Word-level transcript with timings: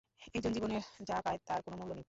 একজন 0.35 0.51
জীবনে 0.53 0.77
যা 1.07 1.17
পায় 1.25 1.39
তার 1.47 1.59
কোনো 1.61 1.75
মুল্য 1.77 1.91
নেই। 1.91 1.99